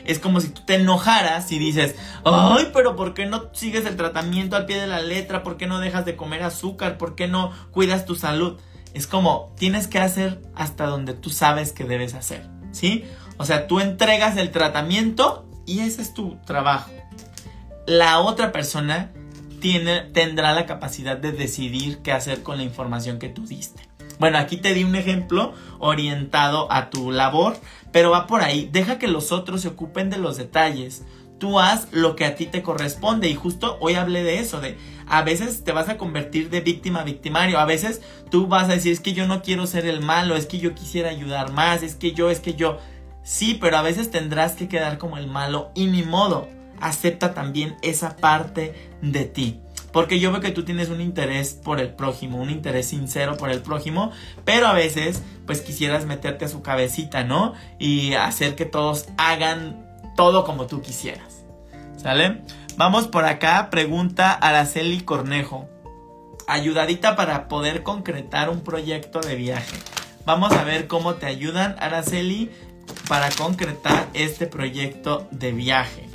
[0.07, 3.99] Es como si tú te enojaras y dices, ay, pero ¿por qué no sigues el
[3.99, 5.43] tratamiento al pie de la letra?
[5.43, 6.97] ¿Por qué no dejas de comer azúcar?
[6.97, 8.59] ¿Por qué no cuidas tu salud?
[8.95, 13.05] Es como, tienes que hacer hasta donde tú sabes que debes hacer, ¿sí?
[13.37, 16.91] O sea, tú entregas el tratamiento y ese es tu trabajo.
[17.87, 19.13] La otra persona
[19.61, 23.83] tiene, tendrá la capacidad de decidir qué hacer con la información que tú diste.
[24.19, 27.57] Bueno, aquí te di un ejemplo orientado a tu labor,
[27.93, 28.69] pero va por ahí.
[28.73, 31.05] Deja que los otros se ocupen de los detalles.
[31.39, 34.79] Tú haz lo que a ti te corresponde y justo hoy hablé de eso, de
[35.07, 38.01] a veces te vas a convertir de víctima a victimario, a veces
[38.31, 40.75] tú vas a decir es que yo no quiero ser el malo, es que yo
[40.75, 42.79] quisiera ayudar más, es que yo, es que yo,
[43.25, 46.49] sí, pero a veces tendrás que quedar como el malo y ni modo,
[46.81, 49.61] acepta también esa parte de ti.
[49.95, 53.49] Porque yo veo que tú tienes un interés por el prójimo, un interés sincero por
[53.51, 54.11] el prójimo,
[54.45, 57.55] pero a veces pues quisieras meterte a su cabecita, ¿no?
[57.79, 61.45] Y hacer que todos hagan todo como tú quisieras.
[61.97, 62.41] ¿Sale?
[62.77, 65.69] Vamos por acá, pregunta Araceli Cornejo.
[66.49, 69.77] Ayudadita para poder concretar un proyecto de viaje.
[70.27, 72.51] Vamos a ver cómo te ayudan, Araceli,
[73.09, 76.09] para concretar este proyecto de viaje.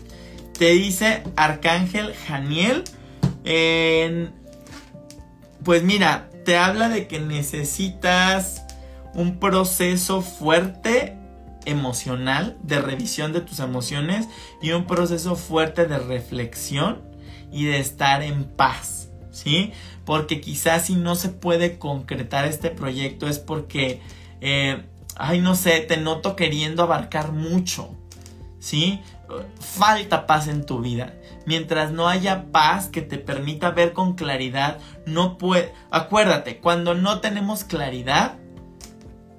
[0.58, 2.84] Te dice Arcángel Janiel
[5.64, 8.64] pues mira, te habla de que necesitas
[9.14, 11.18] un proceso fuerte
[11.66, 14.28] emocional de revisión de tus emociones
[14.62, 17.02] y un proceso fuerte de reflexión
[17.52, 19.74] y de estar en paz, ¿sí?
[20.06, 24.02] Porque quizás si no se puede concretar este proyecto es porque,
[24.42, 24.84] eh,
[25.16, 27.96] ay, no sé, te noto queriendo abarcar mucho,
[28.60, 29.02] ¿sí?
[29.60, 31.19] Falta paz en tu vida
[31.50, 35.74] mientras no haya paz que te permita ver con claridad, no puede...
[35.90, 38.38] Acuérdate, cuando no tenemos claridad,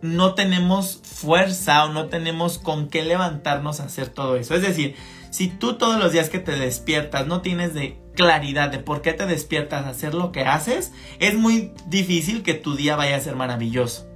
[0.03, 4.57] no tenemos fuerza o no tenemos con qué levantarnos a hacer todo eso.
[4.57, 4.97] Es decir,
[5.31, 9.13] si tú todos los días que te despiertas no tienes de claridad de por qué
[9.13, 13.21] te despiertas a hacer lo que haces, es muy difícil que tu día vaya a
[13.21, 14.10] ser maravilloso.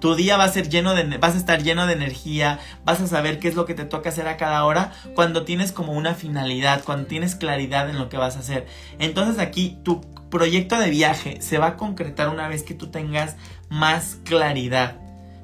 [0.00, 3.06] Tu día va a ser lleno de, vas a estar lleno de energía, vas a
[3.06, 6.14] saber qué es lo que te toca hacer a cada hora cuando tienes como una
[6.14, 8.66] finalidad, cuando tienes claridad en lo que vas a hacer.
[8.98, 13.36] Entonces aquí tu proyecto de viaje se va a concretar una vez que tú tengas
[13.68, 14.96] más claridad.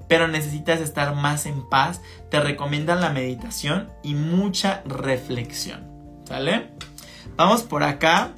[0.09, 2.01] Pero necesitas estar más en paz.
[2.31, 5.85] Te recomiendan la meditación y mucha reflexión.
[6.25, 6.71] ¿Sale?
[7.37, 8.31] Vamos por acá.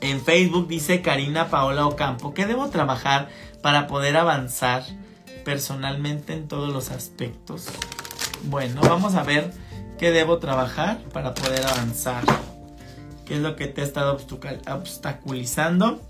[0.00, 3.28] En Facebook dice Karina Paola Ocampo que debo trabajar
[3.62, 4.82] para poder avanzar
[5.50, 7.66] personalmente en todos los aspectos.
[8.44, 9.52] Bueno, vamos a ver
[9.98, 12.22] qué debo trabajar para poder avanzar.
[13.26, 14.16] ¿Qué es lo que te ha estado
[14.68, 16.00] obstaculizando?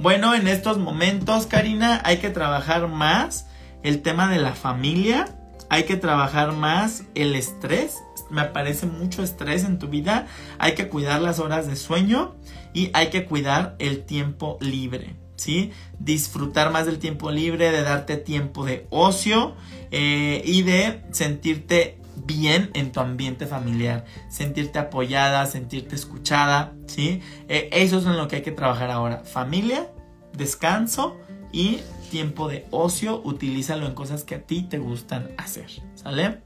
[0.00, 3.46] Bueno, en estos momentos, Karina, hay que trabajar más
[3.84, 5.32] el tema de la familia.
[5.68, 7.98] Hay que trabajar más el estrés.
[8.30, 10.26] Me aparece mucho estrés en tu vida.
[10.58, 12.34] Hay que cuidar las horas de sueño
[12.74, 15.27] y hay que cuidar el tiempo libre.
[15.38, 15.70] ¿Sí?
[15.98, 19.54] Disfrutar más del tiempo libre, de darte tiempo de ocio
[19.90, 27.22] eh, y de sentirte bien en tu ambiente familiar, sentirte apoyada, sentirte escuchada, ¿sí?
[27.48, 29.20] Eh, eso es en lo que hay que trabajar ahora.
[29.24, 29.90] Familia,
[30.32, 31.16] descanso
[31.52, 31.78] y
[32.10, 36.42] tiempo de ocio, utilízalo en cosas que a ti te gustan hacer, ¿sale?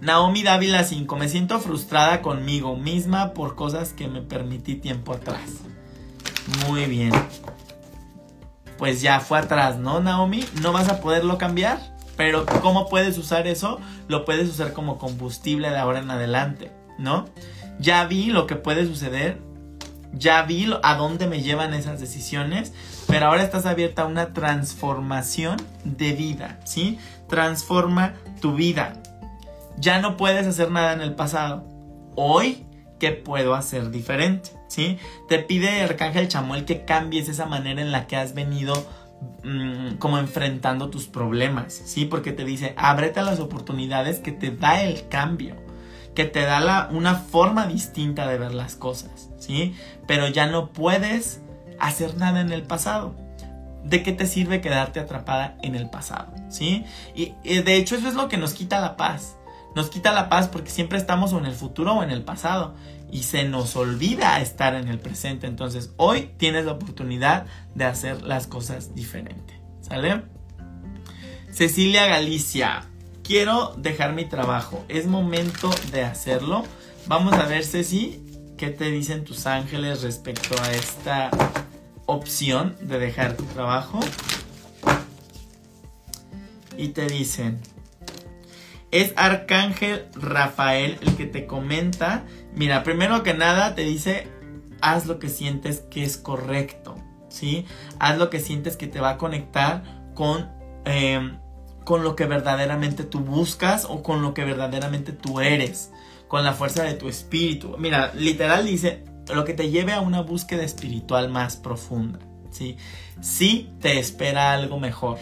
[0.00, 5.62] Naomi Dávila 5, me siento frustrada conmigo misma por cosas que me permití tiempo atrás.
[6.68, 7.12] Muy bien
[8.78, 10.44] pues ya fue atrás, ¿no, Naomi?
[10.62, 11.78] No vas a poderlo cambiar.
[12.16, 13.78] Pero ¿cómo puedes usar eso?
[14.08, 17.26] Lo puedes usar como combustible de ahora en adelante, ¿no?
[17.78, 19.38] Ya vi lo que puede suceder.
[20.12, 22.72] ya vi a dónde me llevan esas decisiones,
[23.06, 26.98] pero ahora estás abierta a una transformación de vida, ¿sí?
[27.28, 28.94] Transforma tu vida.
[29.76, 31.66] Ya no puedes hacer nada en el pasado.
[32.14, 32.66] Hoy,
[32.98, 34.55] ¿qué puedo hacer diferente?
[34.68, 34.98] ¿Sí?
[35.28, 38.74] Te pide el Arcángel Chamuel que cambies esa manera en la que has venido
[39.44, 42.04] mm, como enfrentando tus problemas, ¿sí?
[42.04, 45.54] Porque te dice, ábrete a las oportunidades que te da el cambio
[46.16, 49.76] que te da la, una forma distinta de ver las cosas, ¿sí?
[50.06, 51.42] Pero ya no puedes
[51.78, 53.14] hacer nada en el pasado.
[53.84, 56.32] ¿De qué te sirve quedarte atrapada en el pasado?
[56.48, 56.84] ¿Sí?
[57.14, 59.36] Y, de hecho eso es lo que nos quita la paz.
[59.76, 62.74] Nos quita la paz porque siempre estamos o en el futuro o en el pasado.
[63.10, 65.46] Y se nos olvida estar en el presente.
[65.46, 69.60] Entonces hoy tienes la oportunidad de hacer las cosas diferente.
[69.80, 70.22] ¿Sale?
[71.50, 72.86] Cecilia Galicia
[73.22, 74.84] quiero dejar mi trabajo.
[74.88, 76.64] Es momento de hacerlo.
[77.06, 78.22] Vamos a ver, Ceci,
[78.56, 81.30] qué te dicen tus ángeles respecto a esta
[82.06, 84.00] opción de dejar tu trabajo.
[86.78, 87.60] Y te dicen,
[88.90, 92.24] es Arcángel Rafael el que te comenta.
[92.56, 94.28] Mira, primero que nada te dice,
[94.80, 96.96] haz lo que sientes que es correcto,
[97.28, 97.66] ¿sí?
[97.98, 99.84] Haz lo que sientes que te va a conectar
[100.14, 100.50] con...
[100.84, 101.38] Em,
[101.84, 105.92] con lo que verdaderamente tú buscas o con lo que verdaderamente tú eres,
[106.26, 107.76] con la fuerza de tu espíritu.
[107.78, 112.18] Mira, literal dice, lo que te lleve a una búsqueda espiritual más profunda,
[112.50, 112.76] ¿sí?
[113.20, 115.18] Sí te espera algo mejor.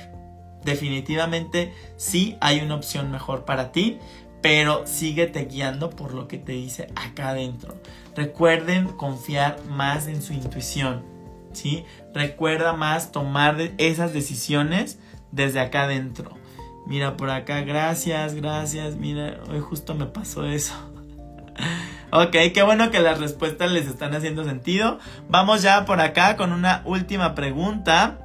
[0.64, 3.99] Definitivamente sí hay una opción mejor para ti,
[4.45, 7.80] pero síguete guiando por lo que te dice acá adentro.
[8.14, 11.03] Recuerden confiar más en su intuición,
[11.55, 11.86] ¿sí?
[12.12, 14.99] Recuerda más tomar esas decisiones
[15.32, 16.36] desde acá adentro.
[16.86, 18.97] Mira por acá, gracias, gracias.
[18.97, 20.74] Mira, hoy justo me pasó eso.
[22.12, 24.99] ok, qué bueno que las respuestas les están haciendo sentido.
[25.30, 28.18] Vamos ya por acá con una última pregunta.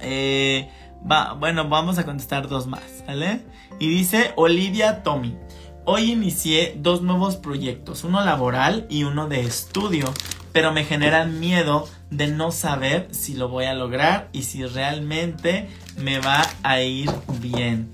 [0.00, 0.70] Eh,
[1.02, 3.42] bueno, vamos a contestar dos más, ¿vale?
[3.78, 5.36] Y dice Olivia Tommy.
[5.84, 10.12] Hoy inicié dos nuevos proyectos, uno laboral y uno de estudio,
[10.52, 15.68] pero me generan miedo de no saber si lo voy a lograr y si realmente
[15.96, 17.08] me va a ir
[17.40, 17.92] bien.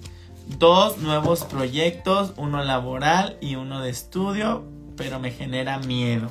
[0.58, 4.64] Dos nuevos proyectos, uno laboral y uno de estudio,
[4.96, 6.30] pero me genera miedo.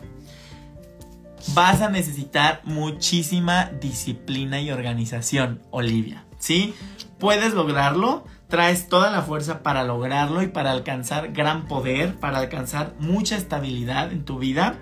[1.53, 6.25] Vas a necesitar muchísima disciplina y organización, Olivia.
[6.41, 6.75] ¿Sí?
[7.17, 12.93] Puedes lograrlo, traes toda la fuerza para lograrlo y para alcanzar gran poder, para alcanzar
[12.99, 14.77] mucha estabilidad en tu vida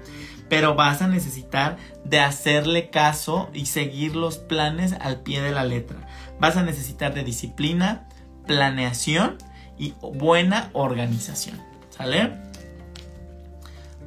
[0.49, 5.64] pero vas a necesitar de hacerle caso y seguir los planes al pie de la
[5.64, 6.07] letra.
[6.39, 8.07] Vas a necesitar de disciplina,
[8.47, 9.38] planeación
[9.78, 11.62] y buena organización.
[11.89, 12.34] ¿Sale?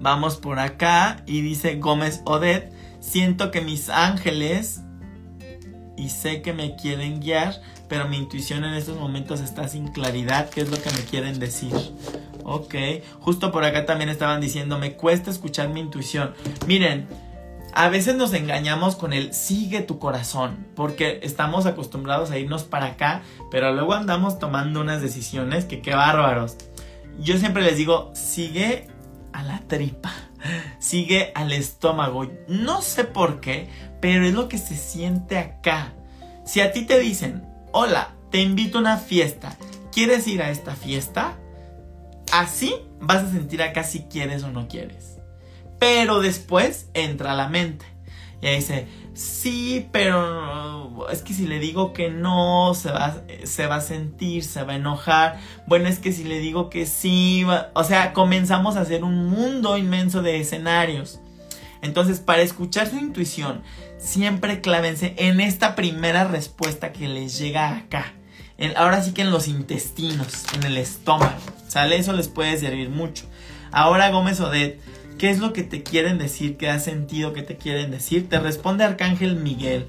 [0.01, 4.81] Vamos por acá y dice Gómez Odet, siento que mis ángeles
[6.03, 10.51] y sé que me quieren guiar, pero mi intuición en estos momentos está sin claridad.
[10.51, 11.73] ¿Qué es lo que me quieren decir?
[12.43, 12.75] Ok,
[13.21, 16.35] justo por acá también estaban diciendo, me cuesta escuchar mi intuición.
[16.67, 17.07] Miren,
[17.73, 22.87] a veces nos engañamos con el sigue tu corazón, porque estamos acostumbrados a irnos para
[22.87, 23.23] acá,
[23.53, 26.57] pero luego andamos tomando unas decisiones que qué bárbaros.
[27.21, 28.89] Yo siempre les digo, sigue
[29.33, 30.13] a la tripa,
[30.81, 32.29] sigue al estómago.
[32.49, 33.69] No sé por qué,
[34.03, 35.95] pero es lo que se siente acá.
[36.45, 39.57] Si a ti te dicen, hola, te invito a una fiesta,
[39.93, 41.39] ¿quieres ir a esta fiesta?
[42.33, 45.19] Así vas a sentir acá si quieres o no quieres.
[45.79, 47.87] Pero después entra la mente.
[48.41, 53.77] Y dice, sí, pero es que si le digo que no, se va, se va
[53.77, 55.39] a sentir, se va a enojar.
[55.69, 59.79] Bueno, es que si le digo que sí, o sea, comenzamos a hacer un mundo
[59.79, 61.21] inmenso de escenarios.
[61.83, 63.63] Entonces, para escuchar su intuición,
[64.03, 68.15] siempre clávense en esta primera respuesta que les llega acá
[68.77, 71.41] ahora sí que en los intestinos, en el estómago.
[71.69, 71.97] ¿Sale?
[71.97, 73.25] Eso les puede servir mucho.
[73.71, 74.81] Ahora Gómez Odet,
[75.19, 76.57] ¿qué es lo que te quieren decir?
[76.57, 78.29] ¿Qué has sentido que te quieren decir?
[78.29, 79.87] Te responde Arcángel Miguel.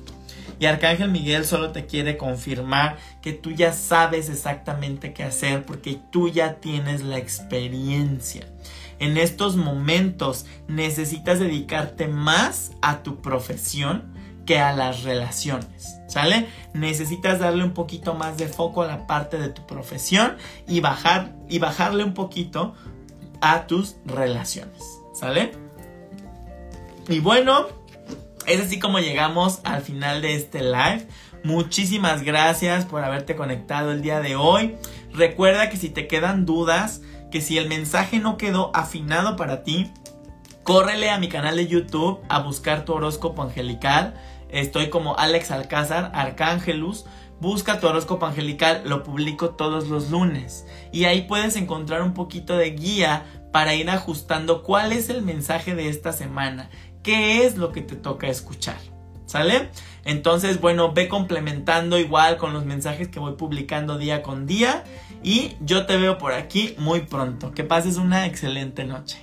[0.59, 5.99] Y Arcángel Miguel solo te quiere confirmar que tú ya sabes exactamente qué hacer porque
[6.11, 8.47] tú ya tienes la experiencia.
[8.99, 14.13] En estos momentos necesitas dedicarte más a tu profesión
[14.45, 15.99] que a las relaciones.
[16.07, 16.47] ¿Sale?
[16.73, 20.37] Necesitas darle un poquito más de foco a la parte de tu profesión
[20.67, 22.75] y bajar y bajarle un poquito
[23.41, 24.83] a tus relaciones.
[25.13, 25.51] ¿Sale?
[27.07, 27.67] Y bueno,
[28.45, 31.07] es así como llegamos al final de este live.
[31.43, 34.75] Muchísimas gracias por haberte conectado el día de hoy.
[35.13, 37.01] Recuerda que si te quedan dudas,
[37.33, 39.91] que si el mensaje no quedó afinado para ti,
[40.63, 44.13] Córrele a mi canal de YouTube a buscar tu horóscopo angelical.
[44.47, 47.05] Estoy como Alex Alcázar, Arcángelus.
[47.41, 50.65] Busca tu horóscopo angelical, lo publico todos los lunes.
[50.93, 55.75] Y ahí puedes encontrar un poquito de guía para ir ajustando cuál es el mensaje
[55.75, 56.69] de esta semana,
[57.03, 58.77] qué es lo que te toca escuchar.
[59.25, 59.69] ¿Sale?
[60.05, 64.85] Entonces, bueno, ve complementando igual con los mensajes que voy publicando día con día.
[65.23, 67.51] Y yo te veo por aquí muy pronto.
[67.51, 69.17] Que pases una excelente noche.